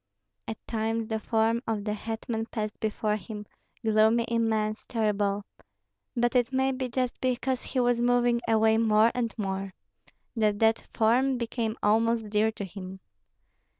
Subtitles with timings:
[0.47, 3.45] At times the form of the hetman passed before him,
[3.85, 5.45] gloomy, immense, terrible.
[6.17, 9.75] But it may be just because he was moving away more and more,
[10.35, 12.99] that that form became almost dear to him.